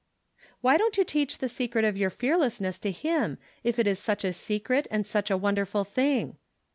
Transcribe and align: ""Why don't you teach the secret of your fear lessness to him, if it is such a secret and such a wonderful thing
""Why 0.61 0.77
don't 0.77 0.97
you 0.97 1.03
teach 1.03 1.37
the 1.37 1.47
secret 1.47 1.85
of 1.85 1.95
your 1.95 2.09
fear 2.09 2.35
lessness 2.35 2.81
to 2.81 2.89
him, 2.91 3.37
if 3.63 3.77
it 3.77 3.85
is 3.85 3.99
such 3.99 4.23
a 4.25 4.33
secret 4.33 4.87
and 4.89 5.05
such 5.05 5.29
a 5.29 5.37
wonderful 5.37 5.83
thing 5.83 6.37